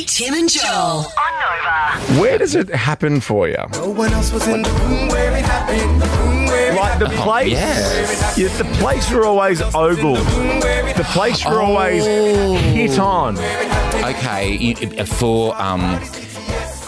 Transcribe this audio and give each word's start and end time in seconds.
Lee, 0.00 0.06
Tim, 0.06 0.32
and 0.32 0.48
Joel 0.48 1.04
on 1.04 1.04
Nova. 1.40 2.20
Where 2.20 2.38
does 2.38 2.54
it 2.54 2.70
happen 2.70 3.20
for 3.20 3.48
you? 3.48 3.56
No 3.72 3.90
one 3.90 4.10
else 4.14 4.32
was 4.32 4.46
in 4.48 4.62
the 4.62 4.70
room 4.70 5.08
where 5.08 5.36
it 5.36 5.44
happened. 5.44 6.00
The 6.00 6.06
room 6.06 6.46
where 6.46 6.72
it 6.72 6.74
Like 6.76 6.98
the 6.98 7.08
place, 7.10 7.50
yes. 7.50 8.38
yeah, 8.38 8.48
the 8.56 8.64
place 8.78 9.10
you're 9.10 9.26
always 9.26 9.60
ogled, 9.60 10.16
the 10.96 11.06
place 11.12 11.44
you're 11.44 11.60
always 11.60 12.06
hit 12.06 12.98
on. 12.98 13.36
Okay, 14.02 14.56
you- 14.56 15.04
for 15.04 15.54
um, 15.60 16.00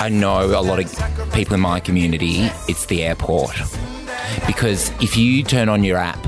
I 0.01 0.09
know 0.09 0.47
a 0.59 0.63
lot 0.63 0.79
of 0.79 1.33
people 1.35 1.53
in 1.55 1.61
my 1.61 1.81
community. 1.81 2.51
It's 2.67 2.87
the 2.87 3.05
airport 3.05 3.55
because 4.47 4.91
if 5.03 5.19
you 5.19 5.43
turn 5.43 5.69
on 5.69 5.85
your 5.85 5.99
app, 5.99 6.19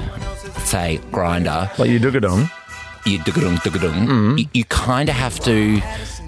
say 0.66 1.01
Grindr, 1.11 1.77
Like 1.79 1.89
you 1.89 1.98
dug 1.98 2.16
it 2.16 2.27
on. 2.27 2.51
You 3.05 3.18
duggadung 3.21 3.57
duggadung, 3.59 4.07
mm. 4.07 4.39
you, 4.39 4.46
you 4.52 4.64
kind 4.64 5.09
of 5.09 5.14
have 5.14 5.39
to. 5.41 5.80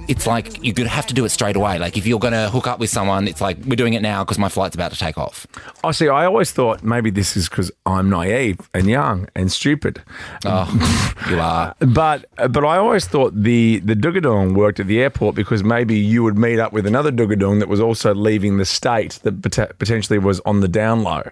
It's 0.09 0.25
like 0.25 0.63
you're 0.65 0.75
gonna 0.75 0.89
have 0.89 1.07
to 1.09 1.15
do 1.15 1.25
it 1.25 1.31
straight 1.31 1.57
away. 1.57 1.79
Like 1.81 1.97
if 1.97 2.07
you're 2.07 2.21
gonna 2.21 2.49
hook 2.49 2.69
up 2.69 2.79
with 2.79 2.91
someone, 2.91 3.27
it's 3.27 3.41
like 3.41 3.59
we're 3.67 3.77
doing 3.77 3.95
it 3.95 4.03
now 4.03 4.23
because 4.23 4.39
my 4.39 4.49
flight's 4.49 4.77
about 4.77 4.93
to 4.93 4.99
take 4.99 5.19
off. 5.19 5.49
I 5.83 5.91
see. 5.91 6.09
I 6.09 6.27
always 6.27 6.53
thought 6.53 6.85
maybe 6.85 7.11
this 7.11 7.37
is 7.37 7.49
because 7.49 7.73
I'm 7.87 8.09
naive 8.09 8.61
and 8.73 8.87
young 8.87 9.29
and 9.35 9.51
stupid. 9.51 10.01
Oh, 10.45 11.13
you 11.31 11.41
are. 11.41 11.75
But 11.81 12.27
but 12.51 12.65
I 12.65 12.77
always 12.77 13.07
thought 13.07 13.35
the 13.35 13.81
the 13.81 13.95
Dugadong 13.95 14.55
worked 14.55 14.79
at 14.79 14.87
the 14.87 15.03
airport 15.03 15.35
because 15.35 15.65
maybe 15.65 15.97
you 15.97 16.23
would 16.23 16.39
meet 16.39 16.61
up 16.61 16.73
with 16.73 16.87
another 16.87 17.11
Dugadong 17.11 17.59
that 17.59 17.69
was 17.69 17.81
also 17.81 18.15
leaving 18.15 18.59
the 18.59 18.65
state 18.65 19.19
that 19.25 19.43
pot- 19.43 19.77
potentially 19.79 20.21
was 20.21 20.39
on 20.41 20.61
the 20.61 20.69
down 20.69 21.03
low. 21.03 21.23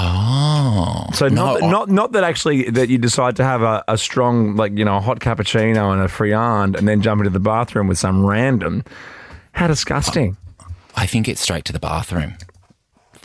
Oh, 0.00 1.06
So 1.12 1.28
not, 1.28 1.60
No, 1.60 1.66
I- 1.66 1.70
not 1.70 1.90
not 1.90 2.12
that 2.12 2.22
actually 2.24 2.70
that 2.70 2.88
you 2.88 2.98
decide 2.98 3.34
to 3.36 3.44
have 3.44 3.62
a, 3.62 3.82
a 3.88 3.98
strong 3.98 4.54
like 4.56 4.76
you 4.78 4.84
know 4.84 4.96
a 4.96 5.00
hot 5.00 5.18
cappuccino 5.20 5.92
and 5.92 6.00
a 6.00 6.06
friand 6.06 6.76
and 6.76 6.86
then 6.86 7.02
jump 7.02 7.18
into 7.20 7.30
the 7.30 7.40
bathroom 7.40 7.88
with 7.88 7.98
some 7.98 8.24
random. 8.24 8.84
How 9.52 9.66
disgusting! 9.66 10.36
I 10.94 11.06
think 11.06 11.28
it's 11.28 11.40
straight 11.40 11.64
to 11.66 11.72
the 11.72 11.80
bathroom. 11.80 12.34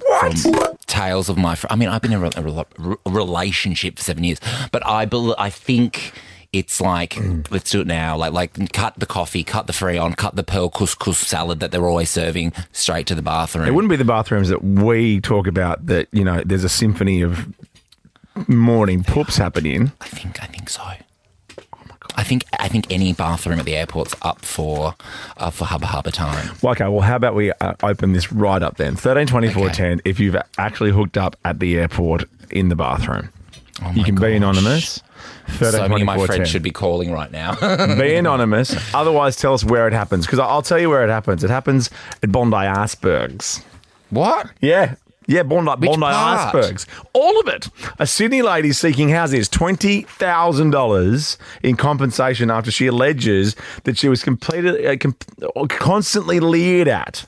What? 0.05 0.79
tales 0.87 1.29
of 1.29 1.37
my. 1.37 1.55
Fr- 1.55 1.67
I 1.69 1.75
mean, 1.75 1.89
I've 1.89 2.01
been 2.01 2.13
in 2.13 2.21
a, 2.23 2.45
re- 2.45 2.95
a 3.05 3.09
relationship 3.09 3.97
for 3.97 4.03
seven 4.03 4.23
years, 4.23 4.39
but 4.71 4.85
I 4.85 5.05
bel 5.05 5.35
I 5.37 5.49
think 5.49 6.13
it's 6.53 6.79
like 6.79 7.17
let's 7.51 7.71
do 7.71 7.81
it 7.81 7.87
now. 7.87 8.15
Like 8.15 8.31
like 8.31 8.71
cut 8.71 8.93
the 8.97 9.05
coffee, 9.05 9.43
cut 9.43 9.67
the 9.67 9.73
friand, 9.73 10.15
cut 10.15 10.35
the 10.35 10.43
pearl 10.43 10.69
couscous 10.69 11.15
salad 11.17 11.59
that 11.59 11.71
they're 11.71 11.87
always 11.87 12.09
serving 12.09 12.53
straight 12.71 13.07
to 13.07 13.15
the 13.15 13.21
bathroom. 13.23 13.67
It 13.67 13.71
wouldn't 13.73 13.89
be 13.89 13.95
the 13.97 14.05
bathrooms 14.05 14.49
that 14.49 14.63
we 14.63 15.19
talk 15.19 15.47
about 15.47 15.87
that 15.87 16.07
you 16.11 16.23
know 16.23 16.41
there's 16.45 16.63
a 16.63 16.69
symphony 16.69 17.21
of 17.21 17.47
morning 18.47 19.03
poops 19.03 19.37
happening. 19.37 19.91
I 20.01 20.07
think 20.07 20.41
I 20.41 20.45
think 20.47 20.69
so. 20.69 20.83
I 22.15 22.23
think 22.23 22.45
I 22.59 22.67
think 22.67 22.91
any 22.91 23.11
bathroom 23.13 23.57
at 23.59 23.65
the 23.65 23.75
airport's 23.75 24.13
up 24.21 24.45
for 24.45 24.93
uh, 25.37 25.49
for 25.49 25.65
Hubba 25.65 25.87
Hubba 25.87 26.11
time. 26.11 26.51
Well, 26.61 26.71
okay, 26.73 26.87
well, 26.87 27.01
how 27.01 27.15
about 27.15 27.33
we 27.33 27.51
uh, 27.53 27.73
open 27.81 28.13
this 28.13 28.31
right 28.31 28.61
up 28.61 28.77
then? 28.77 28.95
13, 28.95 29.25
24, 29.25 29.65
Okay. 29.65 29.73
10, 29.73 30.01
if 30.05 30.19
you've 30.19 30.35
actually 30.59 30.91
hooked 30.91 31.17
up 31.17 31.35
at 31.43 31.59
the 31.59 31.79
airport 31.79 32.25
in 32.51 32.69
the 32.69 32.75
bathroom. 32.75 33.29
You 33.93 34.03
can 34.03 34.15
be 34.15 34.25
Oh 34.27 34.31
anonymous. 34.31 35.01
13, 35.47 35.71
So 35.71 35.87
many 35.89 36.01
of 36.01 36.05
my 36.05 36.15
24, 36.15 36.27
10. 36.27 36.35
friends 36.35 36.49
should 36.49 36.63
be 36.63 36.71
calling 36.71 37.11
right 37.11 37.31
now. 37.31 37.55
Be 37.99 38.15
anonymous. 38.15 38.75
Otherwise, 38.93 39.35
tell 39.35 39.53
us 39.53 39.63
where 39.63 39.87
it 39.87 39.93
happens. 39.93 40.25
Because 40.25 40.39
I'll 40.39 40.61
tell 40.61 40.79
you 40.79 40.89
where 40.89 41.03
it 41.03 41.09
happens. 41.09 41.43
It 41.43 41.49
happens 41.49 41.89
at 42.21 42.31
Bondi 42.31 42.55
Icebergs. 42.55 43.61
what? 44.09 44.49
Yeah. 44.61 44.95
Yeah, 45.27 45.43
Bondi, 45.43 45.71
Which 45.79 45.89
Bondi 45.91 46.05
part? 46.05 46.55
Icebergs. 46.55 46.85
All 47.13 47.39
of 47.39 47.47
it. 47.47 47.69
A 47.99 48.05
Sydney 48.07 48.41
lady 48.41 48.71
seeking 48.73 49.09
houses 49.09 49.47
$20,000 49.49 51.37
in 51.63 51.75
compensation 51.77 52.49
after 52.51 52.71
she 52.71 52.87
alleges 52.87 53.55
that 53.83 53.97
she 53.97 54.09
was 54.09 54.23
completed, 54.23 54.85
uh, 54.85 54.95
com- 54.97 55.67
constantly 55.69 56.39
leered 56.39 56.87
at 56.87 57.25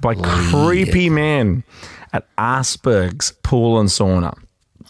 by 0.00 0.14
creepy 0.14 1.10
men 1.10 1.64
at 2.12 2.26
Icebergs 2.38 3.32
Pool 3.42 3.78
and 3.80 3.88
Sauna. 3.88 4.36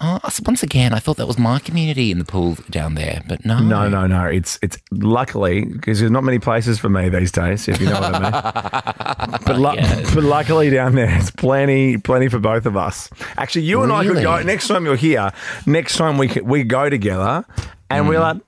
Oh, 0.03 0.19
once 0.47 0.63
again, 0.63 0.95
I 0.95 0.99
thought 0.99 1.19
that 1.19 1.27
was 1.27 1.39
my 1.39 1.59
community 1.59 2.11
in 2.11 2.19
the 2.19 2.25
pool 2.25 2.57
down 2.71 2.95
there, 2.95 3.23
but 3.29 3.45
no. 3.45 3.59
No, 3.61 3.87
no, 3.89 4.07
no. 4.07 4.25
It's 4.25 4.59
it's 4.63 4.79
luckily 4.91 5.67
because 5.67 5.99
there's 6.01 6.11
not 6.11 6.25
many 6.25 6.39
places 6.39 6.79
for 6.79 6.89
me 6.89 7.11
these 7.11 7.31
days, 7.31 7.69
if 7.69 7.79
you 7.81 7.87
know 7.87 8.01
what 8.01 8.15
I 8.15 8.21
mean. 8.23 9.41
But, 9.45 9.59
lu- 9.59 9.75
Yes. 9.75 10.15
but 10.15 10.25
luckily 10.25 10.71
down 10.71 10.95
there, 10.95 11.15
it's 11.19 11.31
plenty, 11.31 11.99
plenty 11.99 12.29
for 12.29 12.39
both 12.39 12.65
of 12.67 12.77
us. 12.77 13.11
Actually, 13.37 13.63
you 13.65 13.83
and 13.83 13.93
I 13.93 14.05
could 14.07 14.23
go 14.23 14.43
next 14.43 14.69
time 14.69 14.85
you're 14.87 14.97
here. 14.97 15.33
Next 15.67 15.97
time 15.97 16.17
we 16.19 16.29
could, 16.29 16.47
we 16.47 16.63
go 16.63 16.89
together, 16.89 17.45
and 17.91 18.09
we're 18.09 18.21
like, 18.21 18.39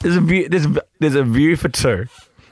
there's 0.00 0.16
a 0.16 0.20
view, 0.20 0.48
there's 0.48 0.66
there's 1.00 1.16
a 1.16 1.24
view 1.24 1.56
for 1.56 1.68
two. 1.68 2.06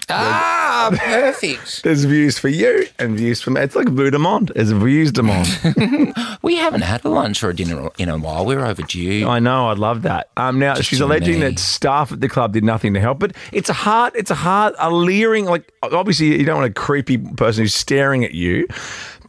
Ah, 0.09 0.56
perfect. 0.97 1.83
There's 1.83 2.05
views 2.05 2.39
for 2.39 2.49
you 2.49 2.87
and 2.99 3.17
views 3.17 3.41
for 3.43 3.51
me. 3.51 3.61
It's 3.61 3.75
like 3.75 3.89
Vue 3.89 4.11
de 4.11 4.19
Monde. 4.19 4.53
There's 4.55 4.71
views 4.73 5.13
de 5.13 5.23
Monde. 5.23 6.15
We 6.43 6.57
haven't 6.57 6.83
had 6.83 7.05
a 7.05 7.09
lunch 7.09 7.43
or 7.43 7.51
a 7.51 7.55
dinner 7.55 7.89
in 7.99 8.09
a 8.09 8.17
while. 8.19 8.47
We're 8.47 8.65
overdue. 8.65 9.27
I 9.29 9.41
know, 9.41 9.69
I'd 9.69 9.79
love 9.79 10.03
that. 10.03 10.29
Um, 10.37 10.59
now 10.61 10.75
she's 10.77 11.01
alleging 11.01 11.41
me. 11.41 11.41
that 11.41 11.59
staff 11.59 12.13
at 12.13 12.21
the 12.21 12.29
club 12.29 12.53
did 12.53 12.63
nothing 12.63 12.95
to 12.95 13.01
help, 13.01 13.19
but 13.19 13.35
it's 13.53 13.69
a 13.69 13.73
hard, 13.73 14.15
it's 14.15 14.31
a 14.31 14.35
hard, 14.37 14.75
a 14.79 14.91
leering. 14.91 15.47
Like 15.47 15.73
obviously, 15.83 16.39
you 16.39 16.45
don't 16.45 16.59
want 16.61 16.71
a 16.71 16.75
creepy 16.75 17.19
person 17.19 17.65
who's 17.65 17.75
staring 17.75 18.25
at 18.25 18.33
you, 18.35 18.69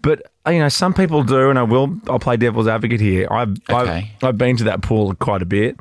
but 0.03 0.21
uh, 0.45 0.51
you 0.51 0.59
know 0.59 0.69
some 0.69 0.93
people 0.93 1.23
do, 1.23 1.49
and 1.49 1.57
I 1.57 1.63
will. 1.63 1.97
I'll 2.07 2.19
play 2.19 2.37
devil's 2.37 2.67
advocate 2.67 3.01
here. 3.01 3.27
I've 3.31 3.57
Okay. 3.69 4.11
I've, 4.21 4.23
I've 4.23 4.37
been 4.37 4.57
to 4.57 4.63
that 4.65 4.81
pool 4.83 5.15
quite 5.15 5.41
a 5.41 5.45
bit. 5.45 5.79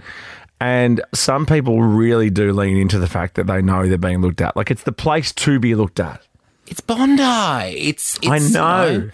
And 0.60 1.02
some 1.14 1.44
people 1.44 1.82
really 1.82 2.30
do 2.30 2.52
lean 2.52 2.76
into 2.78 2.98
the 2.98 3.06
fact 3.08 3.34
that 3.34 3.46
they 3.46 3.60
know 3.60 3.86
they're 3.86 3.98
being 3.98 4.22
looked 4.22 4.40
at. 4.40 4.56
Like 4.56 4.70
it's 4.70 4.84
the 4.84 4.92
place 4.92 5.32
to 5.32 5.58
be 5.58 5.74
looked 5.74 6.00
at. 6.00 6.22
It's 6.66 6.80
Bondi. 6.80 7.22
It's, 7.22 8.16
it's 8.22 8.26
I 8.26 8.36
you 8.38 8.50
know. 8.52 9.10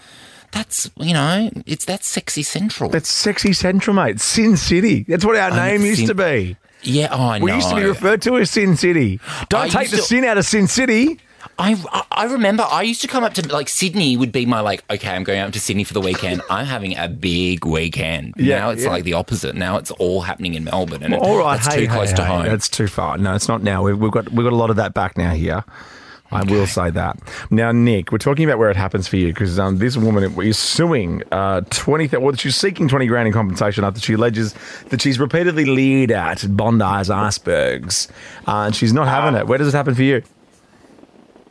that's 0.51 0.89
you 0.97 1.13
know, 1.13 1.49
it's 1.65 1.85
that 1.85 2.03
sexy 2.03 2.43
central. 2.43 2.89
That's 2.89 3.09
sexy 3.09 3.53
central, 3.53 3.95
mate. 3.95 4.21
Sin 4.21 4.55
City. 4.57 5.03
That's 5.03 5.25
what 5.25 5.35
our 5.35 5.51
I 5.51 5.71
name 5.71 5.81
used 5.81 6.07
to 6.07 6.15
be. 6.15 6.55
yeah, 6.81 7.09
oh, 7.11 7.27
I 7.27 7.39
know. 7.39 7.45
We 7.45 7.53
used 7.53 7.69
to 7.69 7.75
be 7.75 7.83
referred 7.83 8.21
to 8.23 8.37
as 8.37 8.49
Sin 8.49 8.77
City. 8.77 9.19
Don't 9.49 9.65
I 9.65 9.67
take 9.67 9.89
the 9.91 9.97
to- 9.97 10.03
sin 10.03 10.23
out 10.23 10.37
of 10.37 10.45
Sin 10.45 10.67
City. 10.67 11.19
I, 11.59 12.05
I- 12.11 12.25
remember 12.25 12.63
I 12.69 12.81
used 12.83 13.01
to 13.01 13.07
come 13.07 13.23
up 13.23 13.33
to 13.35 13.47
like 13.53 13.69
Sydney 13.69 14.17
would 14.17 14.31
be 14.31 14.45
my 14.45 14.59
like 14.61 14.83
okay 14.89 15.09
I'm 15.09 15.23
going 15.23 15.39
up 15.39 15.51
to 15.53 15.59
Sydney 15.59 15.83
for 15.83 15.93
the 15.93 16.01
weekend 16.01 16.41
I'm 16.49 16.65
having 16.65 16.97
a 16.97 17.07
big 17.07 17.65
weekend 17.65 18.33
Yeah, 18.37 18.59
now 18.59 18.69
it's 18.71 18.83
yeah. 18.83 18.89
like 18.89 19.03
the 19.03 19.13
opposite 19.13 19.55
now 19.55 19.77
it's 19.77 19.91
all 19.91 20.21
happening 20.21 20.53
in 20.55 20.63
Melbourne 20.63 21.03
and 21.03 21.13
it- 21.13 21.19
All 21.19 21.37
right, 21.37 21.59
hey, 21.59 21.85
too 21.85 21.91
close 21.91 22.09
hey, 22.11 22.15
to 22.17 22.25
home 22.25 22.45
That's 22.45 22.69
too 22.69 22.87
far. 22.87 23.17
No, 23.17 23.35
it's 23.35 23.47
not 23.47 23.61
now. 23.61 23.83
We've, 23.83 23.97
we've 23.97 24.11
got 24.11 24.31
we've 24.31 24.43
got 24.45 24.53
a 24.53 24.55
lot 24.55 24.69
of 24.69 24.77
that 24.77 24.93
back 24.93 25.17
now 25.17 25.33
here. 25.33 25.63
I 26.31 26.41
will 26.45 26.65
say 26.65 26.89
that. 26.89 27.19
Now, 27.51 27.71
Nick, 27.71 28.11
we're 28.11 28.17
talking 28.17 28.43
about 28.43 28.57
where 28.57 28.71
it 28.71 28.75
happens 28.75 29.07
for 29.07 29.17
you 29.17 29.27
because 29.27 29.59
um, 29.59 29.77
this 29.77 29.95
woman 29.95 30.23
is 30.41 30.57
suing 30.57 31.21
uh, 31.31 31.61
twenty. 31.69 32.07
Well, 32.17 32.33
she's 32.33 32.55
seeking 32.55 32.87
twenty 32.87 33.05
grand 33.05 33.27
in 33.27 33.33
compensation 33.33 33.83
after 33.83 33.99
she 33.99 34.13
alleges 34.13 34.55
that 34.89 34.99
she's 34.99 35.19
repeatedly 35.19 35.65
leered 35.65 36.09
at 36.09 36.39
Bondi's 36.39 37.11
icebergs, 37.11 38.07
uh, 38.47 38.63
and 38.65 38.75
she's 38.75 38.93
not 38.93 39.07
having 39.07 39.39
it. 39.39 39.45
Where 39.45 39.59
does 39.59 39.67
it 39.67 39.77
happen 39.77 39.93
for 39.93 40.01
you? 40.01 40.23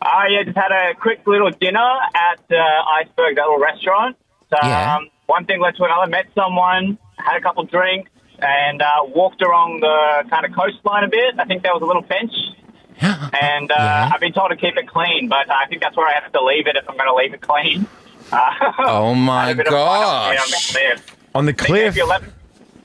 I 0.02 0.26
yeah, 0.30 0.42
just 0.44 0.56
had 0.56 0.72
a 0.72 0.94
quick 0.94 1.26
little 1.26 1.50
dinner 1.50 1.90
at 2.14 2.40
uh, 2.50 3.00
Iceberg, 3.00 3.36
that 3.36 3.42
little 3.42 3.58
restaurant. 3.58 4.16
Um, 4.52 4.58
Yeah. 4.68 4.98
One 5.26 5.46
thing 5.46 5.60
led 5.60 5.76
to 5.76 5.84
another. 5.84 6.10
Met 6.10 6.26
someone, 6.34 6.98
had 7.16 7.36
a 7.36 7.40
couple 7.40 7.64
drinks, 7.64 8.10
and 8.38 8.82
uh, 8.82 8.86
walked 9.06 9.40
along 9.40 9.80
the 9.80 10.28
kind 10.28 10.44
of 10.44 10.52
coastline 10.52 11.04
a 11.04 11.08
bit. 11.08 11.34
I 11.38 11.44
think 11.44 11.62
there 11.62 11.72
was 11.72 11.80
a 11.82 11.86
little 11.86 12.02
bench, 12.02 12.32
and 13.00 13.70
uh, 13.70 13.74
Yeah. 13.78 14.10
I've 14.12 14.20
been 14.20 14.32
told 14.34 14.50
to 14.50 14.56
keep 14.56 14.76
it 14.76 14.88
clean, 14.88 15.28
but 15.28 15.50
I 15.50 15.66
think 15.68 15.80
that's 15.80 15.96
where 15.96 16.06
I 16.06 16.20
have 16.20 16.30
to 16.32 16.42
leave 16.44 16.66
it 16.66 16.76
if 16.76 16.88
I'm 16.90 16.96
going 16.96 17.08
to 17.08 17.14
leave 17.14 17.32
it 17.32 17.40
clean. 17.40 17.86
Uh, 18.30 18.50
oh 18.80 19.14
my 19.14 19.46
had 19.46 19.52
a 19.52 19.56
bit 19.56 19.66
of 19.68 19.72
fun 19.72 20.02
up 20.02 20.30
there 20.32 20.40
on 20.40 20.46
the 20.46 20.52
gosh 20.52 20.72
cliff. 20.72 21.16
On 21.34 21.46
the 21.46 21.52
cliff. 21.54 21.96
11, 21.96 22.32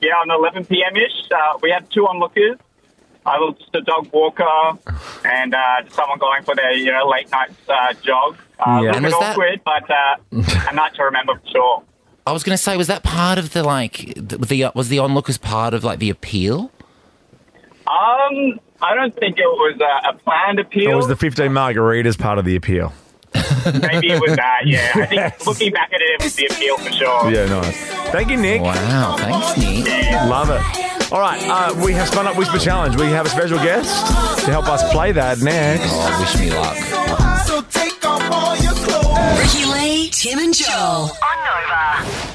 yeah, 0.00 0.12
on 0.12 0.30
11 0.30 0.64
p.m. 0.66 0.96
ish. 0.96 1.30
Uh, 1.30 1.58
we 1.60 1.70
had 1.70 1.90
two 1.90 2.06
onlookers. 2.06 2.56
I 3.28 3.38
was 3.38 3.54
just 3.58 3.74
a 3.74 3.80
dog 3.82 4.08
walker 4.12 4.46
and 5.24 5.54
uh, 5.54 5.82
just 5.84 5.94
someone 5.96 6.18
going 6.18 6.42
for 6.44 6.54
their 6.54 6.72
you 6.72 6.90
know 6.92 7.06
late 7.08 7.30
night 7.30 7.50
uh, 7.68 7.92
jog. 8.02 8.36
Uh, 8.58 8.80
Yeah. 8.82 8.90
A 8.92 8.94
And 8.94 9.02
little 9.02 9.02
was 9.02 9.12
bit 9.14 9.20
that- 9.20 9.32
awkward, 9.32 9.60
but 9.64 9.90
uh, 9.90 10.70
a 10.70 10.74
night 10.74 10.94
to 10.94 11.02
remember 11.04 11.34
for 11.38 11.48
sure. 11.50 11.82
I 12.26 12.32
was 12.32 12.42
going 12.42 12.56
to 12.56 12.62
say 12.62 12.76
was 12.76 12.88
that 12.88 13.02
part 13.02 13.38
of 13.38 13.52
the 13.52 13.62
like 13.62 14.12
the, 14.16 14.36
the 14.38 14.72
was 14.74 14.88
the 14.88 14.98
onlookers 14.98 15.38
part 15.38 15.72
of 15.74 15.82
like 15.84 15.98
the 15.98 16.10
appeal 16.10 16.70
Um, 17.86 18.60
I 18.82 18.94
don't 18.94 19.14
think 19.16 19.38
it 19.38 19.46
was 19.46 19.80
a, 19.80 20.08
a 20.10 20.12
planned 20.18 20.58
appeal. 20.60 20.92
Or 20.92 20.96
was 20.96 21.08
the 21.08 21.16
fifteen 21.16 21.52
margaritas 21.52 22.18
part 22.18 22.38
of 22.38 22.44
the 22.44 22.54
appeal? 22.56 22.92
Maybe 23.34 24.10
it 24.10 24.20
was 24.20 24.36
that. 24.36 24.60
Yeah, 24.66 24.90
I 24.94 25.06
think 25.06 25.46
looking 25.46 25.72
back 25.72 25.90
at 25.92 26.00
it, 26.00 26.10
it 26.20 26.22
was 26.22 26.34
the 26.36 26.46
appeal 26.46 26.78
for 26.78 26.92
sure. 26.92 27.30
Yeah, 27.30 27.46
nice. 27.46 27.86
Thank 28.10 28.30
you, 28.30 28.36
Nick. 28.36 28.62
wow 28.62 29.16
thanks 29.18 29.56
Nick 29.58 29.86
Love 30.28 30.50
it. 30.50 30.87
All 31.10 31.20
right, 31.20 31.40
uh, 31.42 31.74
we 31.84 31.92
have 31.94 32.08
spun 32.08 32.26
up 32.26 32.36
Whisper 32.36 32.58
Challenge. 32.58 32.94
We 32.96 33.06
have 33.06 33.24
a 33.24 33.30
special 33.30 33.56
guest 33.58 34.44
to 34.44 34.50
help 34.50 34.68
us 34.68 34.82
play 34.92 35.10
that 35.12 35.40
next. 35.40 35.84
oh 35.86 36.20
wish 36.20 36.38
me 36.38 36.50
luck 36.54 36.76
So 37.46 37.62
take 37.62 38.04
off 38.04 38.30
all 38.30 38.56
your 38.58 38.72
clothes. 38.74 39.38
Ricky 39.40 39.64
Lee, 39.64 40.10
Tim, 40.10 40.38
and 40.38 40.54
Joel 40.54 41.10
on 41.10 41.38
Nova. 41.44 42.27